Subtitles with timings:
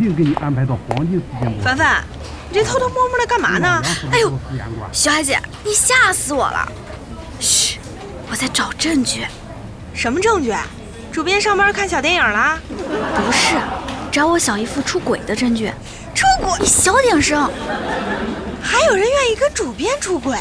[0.00, 1.52] 定给你安排到黄金时间。
[1.62, 2.02] 凡凡，
[2.48, 3.82] 你这偷偷摸摸的干嘛呢？
[4.10, 4.32] 哎呦，
[4.90, 6.66] 小海姐，你吓死我了！
[7.38, 7.78] 嘘，
[8.30, 9.26] 我在找证据。
[9.94, 10.52] 什么证据？
[11.12, 12.58] 主编上班看小电影啦？
[12.68, 13.56] 不是，
[14.10, 15.70] 找我小姨夫出轨的证据。
[16.14, 16.50] 出轨？
[16.60, 17.50] 你小点声。
[18.62, 20.38] 还有人愿意跟主编出轨？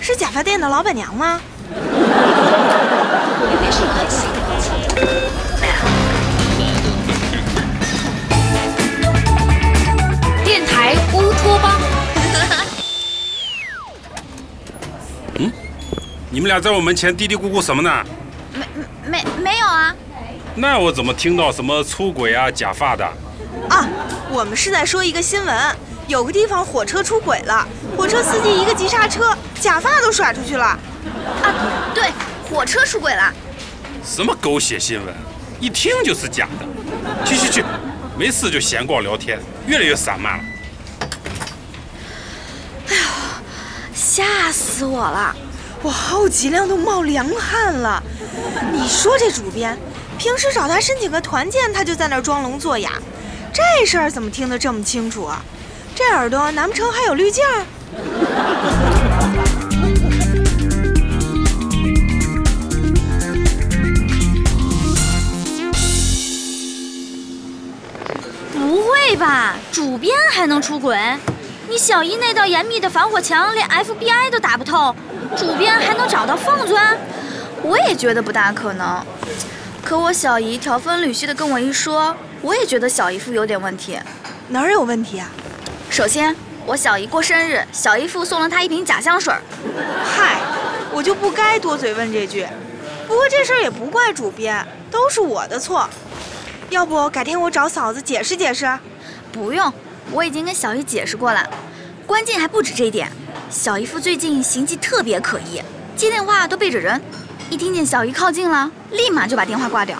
[0.00, 1.40] 是假发店的老板娘吗？
[11.38, 11.80] 台乌托邦。
[15.38, 15.52] 嗯，
[16.30, 18.04] 你们俩在我门前嘀嘀咕咕什么呢？
[18.52, 18.66] 没
[19.08, 19.94] 没没有啊。
[20.54, 23.04] 那我怎么听到什么出轨啊、假发的？
[23.70, 23.86] 啊，
[24.30, 25.76] 我们是在说一个新闻，
[26.08, 27.66] 有个地方火车出轨了，
[27.96, 30.64] 火车司机一个急刹车，假发都甩出去了。
[30.64, 30.78] 啊，
[31.94, 32.10] 对，
[32.50, 33.32] 火车出轨了。
[34.04, 35.14] 什么狗血新闻，
[35.60, 36.66] 一听就是假的。
[37.24, 37.64] 去去去，
[38.18, 40.44] 没事就闲逛聊天，越来越散漫了。
[42.88, 43.02] 哎呦，
[44.18, 45.32] 吓死我了！
[45.80, 48.02] 我好几辆都冒凉汗了。
[48.72, 49.78] 你说这主编，
[50.18, 52.90] 平时找他申请个团建，他就在那儿装聋作哑，
[53.52, 55.40] 这事儿怎么听得这么清楚啊？
[55.94, 57.44] 这耳朵难不成还有滤镜？
[68.52, 70.98] 不会吧，主编还能出轨？
[71.68, 74.96] 你小姨那道严密的防火墙连 FBI 都打不透，
[75.36, 76.96] 主编还能找到缝钻？
[77.62, 79.04] 我也觉得不大可能。
[79.84, 83.98] 可我小姨条分缕析的跟我一说，我也觉得小姨夫有点问题。
[84.48, 85.28] 哪儿有问题啊？
[85.90, 89.34] 首先，我小姨过生日，小姨夫送了她一瓶假香水。
[90.16, 90.40] 嗨，
[90.90, 92.46] 我就不该多嘴问这句。
[93.06, 95.86] 不过这事儿也不怪主编，都是我的错。
[96.70, 98.66] 要不改天我找嫂子解释解释？
[99.30, 99.70] 不用，
[100.10, 101.48] 我已经跟小姨解释过了。
[102.06, 103.10] 关键还不止这一点，
[103.50, 105.62] 小姨夫最近行迹特别可疑，
[105.96, 107.00] 接电话都背着人，
[107.50, 109.98] 一听见小姨靠近了，立马就把电话挂掉。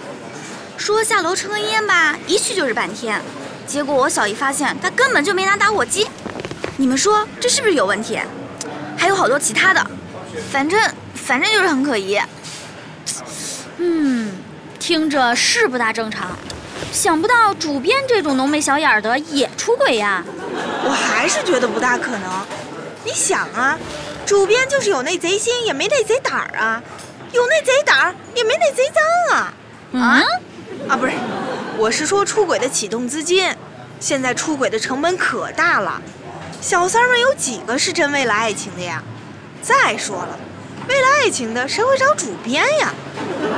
[0.77, 3.21] 说下楼抽根烟吧，一去就是半天。
[3.67, 6.09] 结果我小姨发现他根本就没拿打火机。
[6.79, 8.19] 你们说这是不是有问题？
[8.97, 9.91] 还有好多其他的，
[10.51, 10.81] 反正
[11.15, 12.19] 反正就是很可疑。
[13.77, 14.33] 嗯，
[14.79, 16.39] 听着是不大正常。
[16.93, 20.25] 想不到主编这种浓眉小眼的也出轨呀！
[20.85, 22.47] 我还是觉得不大可能。
[23.05, 23.79] 你想啊，
[24.27, 26.83] 主编就是有那贼心，也没那贼胆儿啊；
[27.33, 29.55] 有那贼胆儿，也没那贼脏啊。
[29.93, 30.23] 啊？
[30.89, 31.13] 啊，不是，
[31.77, 33.55] 我是说出轨的启动资金。
[34.01, 36.01] 现在出轨的成本可大了，
[36.61, 39.03] 小三们有几个是真为了爱情的呀？
[39.63, 40.39] 再说了，
[40.89, 42.93] 为了爱情的谁会找主编呀？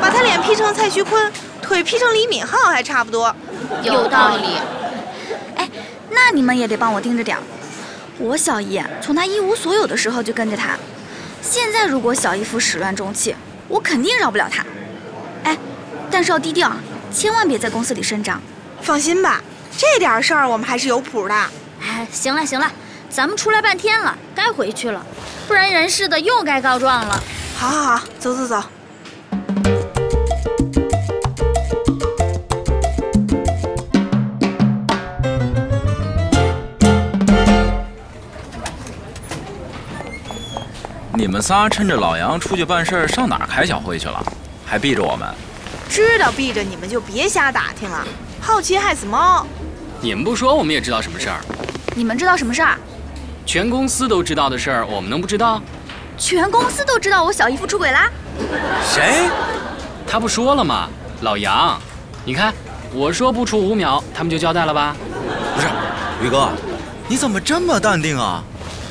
[0.01, 1.33] 把他脸 P 成蔡徐坤。
[1.71, 3.33] 腿劈成李敏镐还差不多，
[3.85, 4.59] 有道理。
[5.55, 5.71] 哎，
[6.11, 7.43] 那你们也得帮我盯着点儿。
[8.19, 10.71] 我小姨从她一无所有的时候就跟着他，
[11.41, 13.37] 现在如果小姨夫始乱终弃，
[13.69, 14.65] 我肯定饶不了他。
[15.45, 15.57] 哎，
[16.11, 16.73] 但是要低调，
[17.13, 18.43] 千万别在公司里声张。
[18.83, 19.41] 放心吧，
[19.79, 21.35] 这点事儿我们还是有谱的。
[21.81, 22.69] 哎，行了行了，
[23.09, 25.07] 咱们出来半天了，该回去了，
[25.47, 27.23] 不然人事的又该告状了。
[27.57, 28.61] 好，好，好，走走走。
[41.21, 44.25] 你们仨趁着老杨出去办事儿，上哪儿开小会去了？
[44.65, 45.29] 还避着我们？
[45.87, 48.03] 知道避着你们就别瞎打听了，
[48.41, 49.47] 好奇害死猫。
[50.01, 51.39] 你们不说，我们也知道什么事儿。
[51.95, 52.75] 你们知道什么事儿？
[53.45, 55.61] 全公司都知道的事儿，我们能不知道？
[56.17, 58.09] 全公司都知道我小姨夫出轨啦？
[58.83, 59.29] 谁？
[60.07, 60.89] 他不说了吗？
[61.21, 61.79] 老杨，
[62.25, 62.51] 你看，
[62.95, 64.97] 我说不出五秒，他们就交代了吧？
[65.55, 65.67] 不是，
[66.25, 66.49] 宇哥，
[67.09, 68.43] 你怎么这么淡定啊？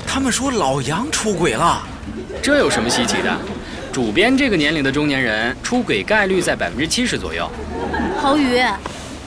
[0.05, 1.81] 他们说老杨出轨了。
[2.41, 3.35] 这有什么稀奇的？
[3.91, 7.49] 主编这个年龄的中年人出轨概率在百分之七十左右。
[8.21, 8.63] 郝宇，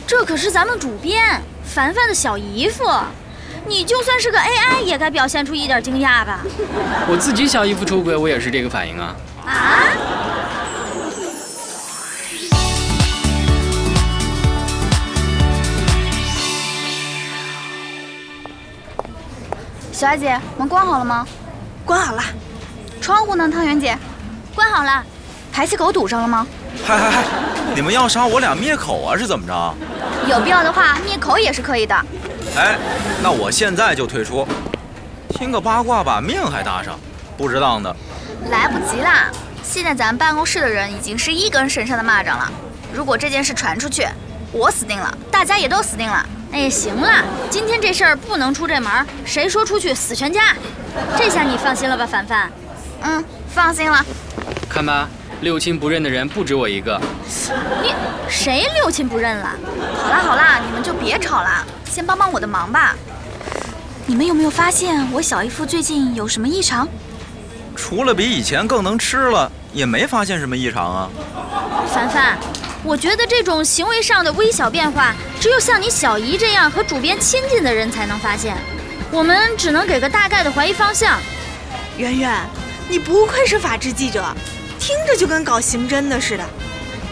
[0.06, 2.84] 这可是咱们主编凡凡的小姨夫，
[3.66, 6.40] 你就算是个 AI 也该表现出一点惊讶吧？
[7.08, 9.16] 我自己小姨夫出轨，我也是这个反应啊。
[9.44, 9.82] 啊？
[19.90, 21.26] 小艾姐，门关好了吗？
[21.84, 22.22] 关好了。
[23.02, 23.98] 窗户呢，汤圆姐？
[24.54, 25.04] 关好了。
[25.52, 26.46] 排气口堵上了吗？
[26.86, 27.24] 嗨嗨嗨！
[27.74, 29.16] 你们要杀我俩灭口啊？
[29.18, 29.74] 是怎么着？
[30.28, 31.94] 有必要的话，灭口也是可以的。
[32.56, 32.78] 哎，
[33.20, 34.46] 那我现在就退出。
[35.30, 36.98] 听个八卦把命还搭上，
[37.36, 37.94] 不值当的。
[38.50, 39.30] 来不及啦！
[39.64, 42.50] 现在咱们办公室的人已经是一根绳上的蚂蚱了。
[42.94, 44.06] 如果这件事传出去，
[44.52, 46.24] 我死定了，大家也都死定了。
[46.52, 48.90] 哎，行了，今天这事儿不能出这门，
[49.24, 50.54] 谁说出去死全家。
[51.18, 52.50] 这下你放心了吧，凡凡？
[53.04, 54.04] 嗯，放心了。
[54.68, 55.08] 看吧，
[55.40, 57.00] 六亲不认的人不止我一个。
[57.82, 57.92] 你
[58.28, 59.50] 谁六亲不认了？
[60.02, 62.94] 好啦好啦，你们就别吵了，先帮帮我的忙吧。
[64.06, 66.88] 你们有没有发现我小姨夫最近有什么异常？
[67.74, 71.08] 除了比以前更能吃了，也没发现什么异常啊。
[71.92, 72.38] 凡凡，
[72.82, 78.56] 我觉得这种行为上的微小变化，只有像你小姨这样和主编亲近的人才能发现。
[79.10, 81.18] 我们只能给个大概的怀疑方向。
[81.96, 82.34] 圆圆，
[82.92, 84.22] 你不愧是法制记者，
[84.78, 86.44] 听着就跟搞刑侦的似的。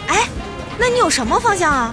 [0.09, 0.29] 哎，
[0.77, 1.91] 那你有什么方向啊？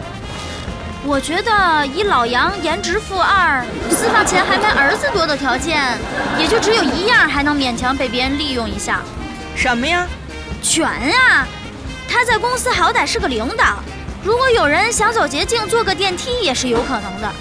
[1.06, 5.96] 我觉得以老杨颜值负二，私房钱还没儿子多的条件，
[6.38, 9.00] 也就只有一样还能勉强被别人利用一下。
[9.56, 10.06] 什么呀？
[10.62, 11.48] 权啊！
[12.06, 13.82] 他在公司好歹是个领导，
[14.22, 17.32] 如果有人想走捷径坐个电梯也是有可能的。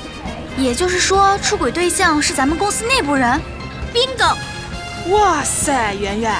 [0.57, 3.37] 也就是说，出轨对象是咱们公司内部人
[3.93, 4.33] ？bingo！
[5.09, 6.33] 哇塞，圆圆，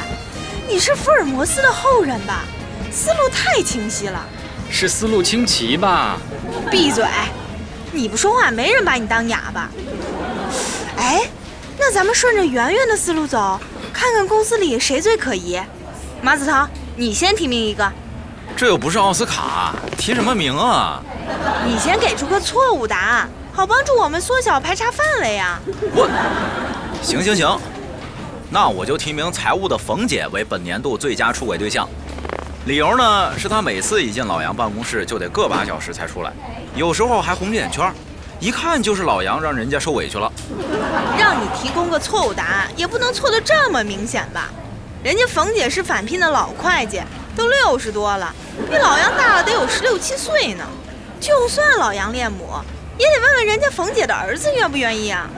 [0.68, 2.44] 你是福尔摩斯的后人吧？
[2.92, 4.26] 思路太清晰了。
[4.70, 6.18] 是思路清奇吧？
[6.70, 7.06] 闭嘴！
[7.94, 9.70] 你不说话，没人把你当哑巴。
[10.98, 11.30] 哎，
[11.80, 13.58] 那咱们顺着圆圆的思路走，
[13.94, 15.58] 看看公司里谁最可疑。
[16.22, 16.68] 马子腾，
[16.98, 17.90] 你先提名一个。
[18.58, 21.02] 这又不是奥斯卡，提什么名啊？
[21.66, 25.58] 你先给出个错误答案，好帮助我们缩小排查范围啊。
[25.94, 26.10] 我，
[27.02, 27.58] 行行行，
[28.50, 31.88] 那我就提名财务的冯姐为本年度最佳出轨对象。
[32.66, 36.32] 理由呢，是她每次一进老杨办公室就得个把小时才出来，
[36.76, 37.92] 有时候还红着眼圈，
[38.40, 40.32] 一看就是老杨让人家受委屈了。
[41.18, 44.50] 让你提供个错误答案，也不能错得这么明显吧？
[45.04, 47.02] 人家冯姐是返聘的老会计，
[47.36, 48.34] 都六十多了，
[48.70, 50.66] 比老杨大了得有十六七岁呢。
[51.20, 52.50] 就算老杨恋母，
[52.98, 55.30] 也得问问人家冯姐的儿子愿不愿意啊。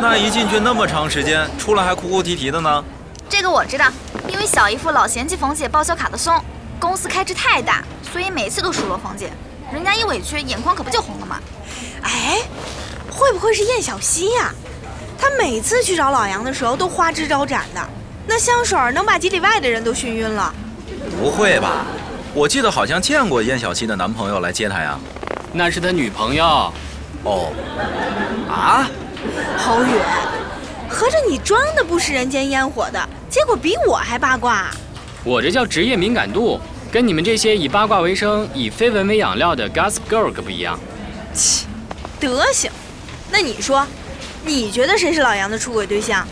[0.00, 2.84] 那一进去那么长时间，出来还哭哭啼啼的呢？
[3.28, 3.86] 这个我知道，
[4.28, 6.34] 因为小姨夫老嫌弃冯姐报销卡的松。
[6.78, 9.30] 公司开支太大，所以每次都数落冯姐，
[9.72, 11.38] 人家一委屈，眼眶可不就红了吗？
[12.02, 12.40] 哎，
[13.08, 14.52] 会不会是燕小溪呀？
[15.16, 17.80] 她每次去找老杨的时候都花枝招展的，
[18.26, 20.52] 那香水能把几里外的人都熏晕了。
[21.20, 21.86] 不会吧？
[22.34, 24.98] 我记得好像见过燕小溪的男朋友来接她呀。
[25.52, 26.72] 那是他女朋友。
[27.24, 27.52] 哦。
[28.48, 28.88] 啊？
[29.56, 29.98] 侯宇，
[30.88, 34.70] 合着你装的不食人间烟火的，结果比我还八卦。
[35.24, 36.60] 我这叫职业敏感度。
[36.90, 40.78] 跟你们这些以八卦为生、以绯闻为养料的 Gossip Girl 可不一样。
[41.32, 41.64] 切，
[42.20, 42.70] 德行。
[43.30, 43.86] 那你说，
[44.44, 46.28] 你觉得谁是老杨的出轨对象？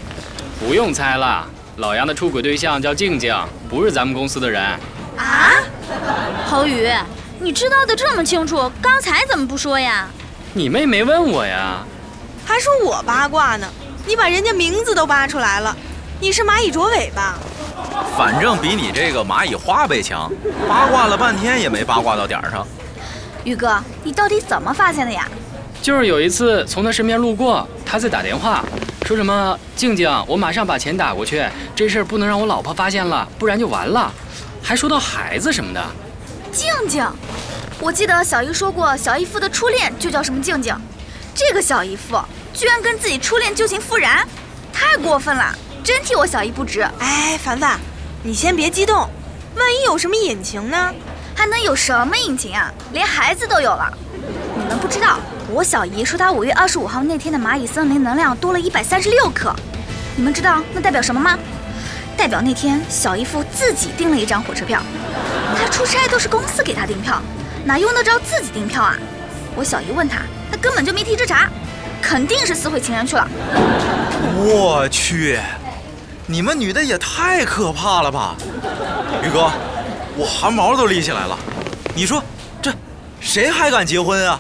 [0.59, 1.49] 不用猜了，
[1.79, 3.35] 老杨的出轨对象叫静静，
[3.71, 4.63] 不是咱们公司的人。
[5.17, 5.53] 啊？
[6.45, 6.91] 侯宇，
[7.39, 10.11] 你知道的这么清楚，刚才怎么不说呀？
[10.53, 11.79] 你妹没问我呀？
[12.45, 13.67] 还说我八卦呢？
[14.05, 15.77] 你把人家名字都扒出来了，
[16.19, 17.39] 你是蚂蚁卓尾巴？
[18.17, 20.29] 反正比你这个蚂蚁花呗强，
[20.69, 22.67] 八卦了半天也没八卦到点儿上。
[23.45, 25.29] 宇哥，你到底怎么发现的呀？
[25.81, 28.65] 就是有一次从他身边路过，他在打电话，
[29.07, 31.45] 说什么“静静，我马上把钱打过去，
[31.77, 34.13] 这事儿不能让我老婆发现了，不然就完了”，
[34.61, 35.83] 还说到孩子什么的。
[36.51, 37.07] 静静，
[37.83, 40.77] 我记得小姨说过，小姨夫的初恋就叫什么静静，
[41.35, 42.23] 这个小姨夫
[42.53, 44.29] 居然跟自己初恋旧情复燃，
[44.71, 45.55] 太过分了。
[45.83, 46.87] 真替我小姨不值！
[46.99, 47.81] 哎，凡凡，
[48.23, 49.09] 你先别激动，
[49.57, 50.95] 万一有什么隐情呢？
[51.35, 52.71] 还能有什么隐情啊？
[52.93, 53.91] 连孩子都有了。
[54.55, 55.19] 你们不知道，
[55.49, 59.57] 我小姨说她五月二十五号那天的蚂蚁森林能量多了一百三十六克。
[60.17, 61.39] 你们知道那代表什么吗？
[62.15, 64.83] 代表那天小姨夫自己订了一张火车票。
[65.59, 67.23] 他出差都是公司给他订票，
[67.65, 68.97] 哪用得着自己订票啊？
[69.55, 70.19] 我小姨问他，
[70.51, 71.49] 他根本就没提这茬，
[72.01, 73.29] 肯定是私会情人去了。
[74.37, 75.39] 我去！
[76.27, 78.37] 你们女的也太可怕了吧，
[79.25, 79.51] 宇哥，
[80.17, 81.37] 我汗毛都立起来了。
[81.95, 82.23] 你说
[82.63, 82.73] 这
[83.21, 84.39] 谁还敢结婚啊？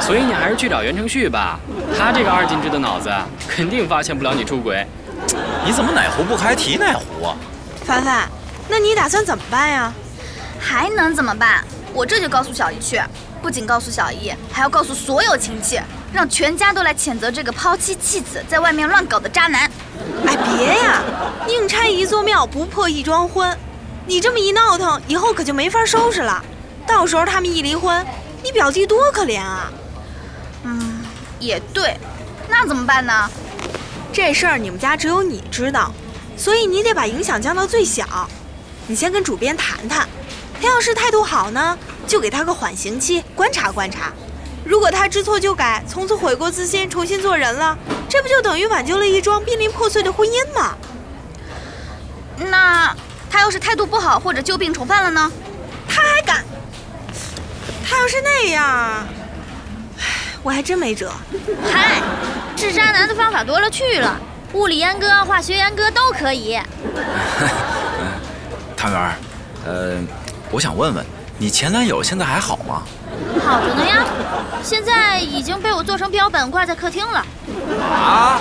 [0.00, 1.58] 所以你还是去找袁承旭吧，
[1.96, 3.08] 他这个二进制的脑子
[3.48, 4.84] 肯定发现不了你出轨。
[5.64, 7.36] 你怎么哪壶不开提哪壶啊？
[7.84, 8.28] 凡凡，
[8.68, 9.92] 那你打算怎么办呀？
[10.58, 11.64] 还能怎么办？
[11.94, 13.00] 我这就告诉小姨去，
[13.40, 15.80] 不仅告诉小姨，还要告诉所有亲戚。
[16.12, 19.62] 让全家都来谴责这个抛妻弃子、在外面乱搞的渣男！
[20.26, 21.00] 哎，别呀！
[21.48, 23.56] 宁拆一座庙，不破一桩婚。
[24.04, 26.44] 你这么一闹腾，以后可就没法收拾了。
[26.86, 28.04] 到时候他们一离婚，
[28.44, 29.72] 你表弟多可怜啊！
[30.64, 31.00] 嗯，
[31.38, 31.96] 也对。
[32.46, 33.30] 那怎么办呢？
[34.12, 35.94] 这事儿你们家只有你知道，
[36.36, 38.28] 所以你得把影响降到最小。
[38.86, 40.06] 你先跟主编谈谈，
[40.62, 41.76] 他要是态度好呢，
[42.06, 44.12] 就给他个缓刑期，观察观察。
[44.64, 47.76] 如果他知错就改，从此悔过自新，重新做人了，
[48.08, 50.76] 这不就等于挽救了一桩濒临破碎的婚姻吗？
[52.48, 52.94] 那
[53.28, 55.32] 他要是态度不好或者旧病重犯了呢？
[55.88, 56.44] 他还敢？
[57.84, 59.04] 他要是那样，
[59.98, 60.04] 唉，
[60.44, 61.12] 我还真没辙。
[61.72, 62.00] 嗨，
[62.54, 64.16] 治渣男的方法多了去了，
[64.52, 66.56] 物理阉割、化学阉割都可以。
[68.76, 69.14] 汤圆儿，
[69.64, 70.00] 呃，
[70.52, 71.02] 我想问问，
[71.38, 72.82] 你前男友现在还好吗？
[73.42, 74.04] 好着呢呀，
[74.62, 77.24] 现在已经被我做成标本挂在客厅了。
[77.80, 78.38] 啊？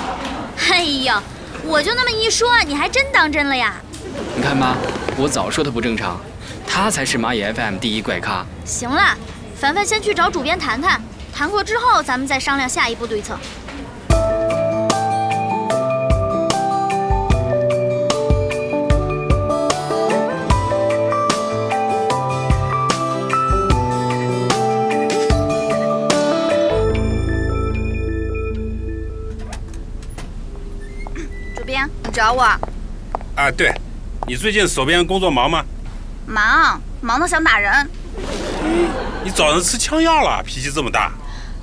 [0.69, 1.13] 哎呦，
[1.63, 3.75] 我就那么一说，你还真当真了呀？
[4.35, 4.75] 你看吧，
[5.15, 6.19] 我早说他不正常，
[6.67, 8.45] 他才是蚂蚁 FM 第一怪咖。
[8.65, 9.17] 行了，
[9.55, 11.01] 凡凡先去找主编谈谈，
[11.33, 13.37] 谈过之后咱们再商量下一步对策。
[31.71, 32.43] 你找我？
[33.35, 33.73] 啊，对，
[34.27, 35.63] 你最近手边工作忙吗？
[36.25, 37.89] 忙，忙得想打人。
[39.23, 41.11] 你找人吃枪药了，脾气这么大。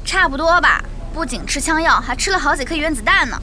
[0.07, 3.38] 差不多吧，不仅吃枪药，还吃了好几颗原子弹呢。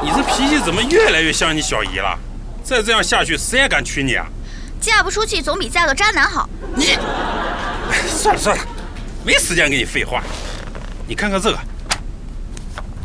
[0.00, 2.16] 你这脾气怎么越来越像你小姨了？
[2.62, 4.26] 再这样下去，谁还敢娶你啊？
[4.80, 6.48] 嫁不出去总比嫁个渣男好。
[6.76, 6.96] 你，
[8.06, 8.62] 算了算了，
[9.24, 10.22] 没时间跟你废话。
[11.08, 11.58] 你看看这个，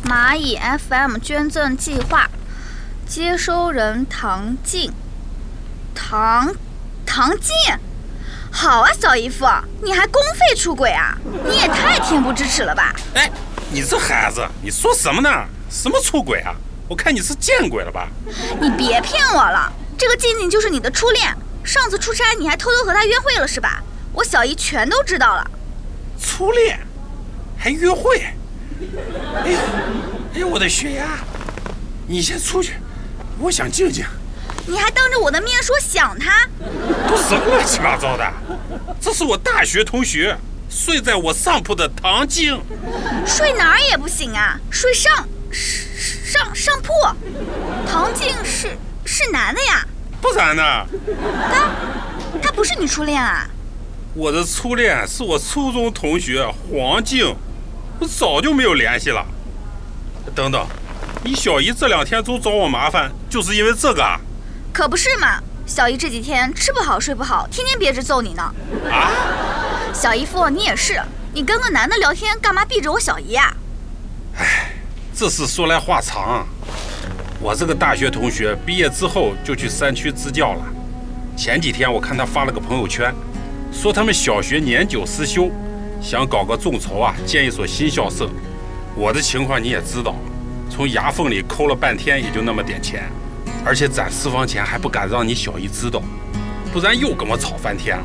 [0.04, 0.56] 蚂蚁
[0.88, 2.28] FM 捐赠计划，
[3.14, 4.90] 接收人唐静。
[5.94, 6.50] 唐，
[7.04, 7.52] 唐静，
[8.50, 9.44] 好啊，小姨夫，
[9.82, 11.14] 你还公费出轨啊？
[11.46, 12.94] 你也太恬不知耻了吧！
[13.12, 13.30] 哎，
[13.70, 15.28] 你这孩子，你说什么呢？
[15.68, 16.54] 什么出轨啊？
[16.88, 18.08] 我看你是见鬼了吧？
[18.58, 21.36] 你别骗我了，这个静静就是你的初恋。
[21.62, 23.82] 上次出差你还偷偷和她约会了是吧？
[24.14, 25.50] 我小姨全都知道了。
[26.18, 26.80] 初恋，
[27.58, 28.24] 还约会？
[29.44, 29.58] 哎呦，
[30.32, 31.18] 哎呦，我的血压！
[32.06, 32.76] 你先出去，
[33.42, 34.04] 我想静静。
[34.66, 36.46] 你还当着我的面说想他？
[37.08, 38.32] 都什么乱七八糟的？
[39.00, 40.36] 这是我大学同学，
[40.70, 42.62] 睡在我上铺的唐静。
[43.26, 45.12] 睡哪儿也不行啊，睡上
[45.52, 46.92] 上上铺。
[47.90, 49.84] 唐静是是男的呀？
[50.20, 50.62] 不然呢？
[51.52, 51.70] 他
[52.40, 53.44] 他不是你初恋啊？
[54.14, 57.34] 我的初恋是我初中同学黄静，
[57.98, 59.26] 我早就没有联系了。
[60.32, 60.64] 等等，
[61.24, 64.18] 你小姨这两天总找我麻烦，就是因为这个啊？
[64.72, 68.42] 可不是嘛，小姨这几天吃不好睡不好，天天憋着揍你呢。
[68.90, 69.08] 啊？
[69.94, 71.00] 小姨夫，你也是，
[71.32, 73.54] 你跟个男的聊天，干嘛避着我小姨啊？
[74.36, 74.72] 唉，
[75.14, 76.44] 这事说来话长。
[77.40, 80.64] 我这个大学同学毕业之后就去山区支教了。
[81.36, 83.14] 前几天我看他发了个朋友圈，
[83.72, 85.52] 说他们小学年久失修，
[86.00, 88.28] 想搞个众筹啊，建一所新校舍。
[88.96, 90.16] 我的情况你也知道，
[90.74, 93.02] 从牙缝里抠了半天，也就那么点钱，
[93.62, 96.02] 而且攒私房钱还不敢让你小姨知道，
[96.72, 98.02] 不然又跟我吵翻天了。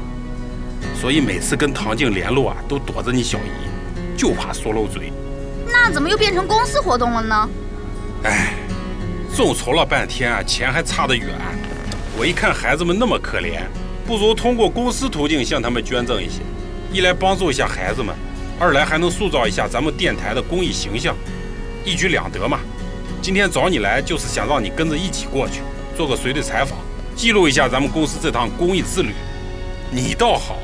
[0.94, 5.14] 所以每次跟唐静联络啊，都躲着你小姨，就怕说漏嘴。
[5.66, 7.50] 那怎么又变成公司活动了呢？
[8.24, 8.54] 唉。
[9.34, 11.30] 众筹了半天啊，钱还差得远。
[12.18, 13.62] 我一看孩子们那么可怜，
[14.06, 16.42] 不如通过公司途径向他们捐赠一些，
[16.92, 18.14] 一来帮助一下孩子们，
[18.60, 21.16] 二来还能塑造一下咱们电台的公益形象，
[21.88, 22.60] 一举两得嘛。
[23.22, 25.62] 今天找你来就是想让你跟着一起过去，
[25.96, 26.78] 做个随队采访，
[27.16, 29.14] 记录一下咱们公司这趟公益之旅。
[29.90, 30.58] 你倒好，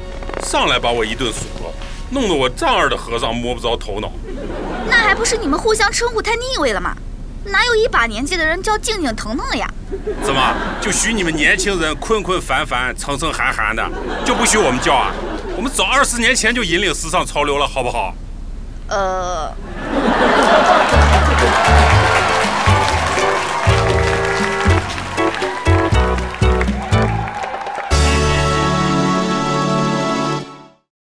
[0.44, 1.74] 上来把我一顿数落，
[2.10, 4.12] 弄得我丈二的和尚摸不着头脑。
[4.90, 6.94] 那还不是你们互相称呼太腻味了吗？
[7.46, 9.70] 哪有一把年纪的人叫静静腾腾的呀？
[10.22, 13.90] 怎么就许你们年轻人困困烦烦、层层寒寒的，
[14.26, 15.14] 就不许我们叫啊？
[15.56, 18.14] 我们早二十年前就引领时尚潮流了，好不好？
[18.90, 19.52] 呃，
[21.44, 21.93] Thank you.